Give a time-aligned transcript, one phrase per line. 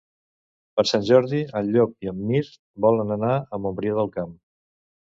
[0.79, 4.35] Per Sant Jordi en Llop i en Mirt volen anar a Montbrió del Camp.